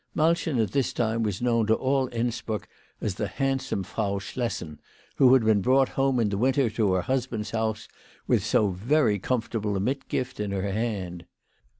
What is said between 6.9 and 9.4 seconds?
her husband's house with so very